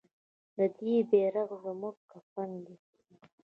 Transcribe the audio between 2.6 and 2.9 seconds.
دی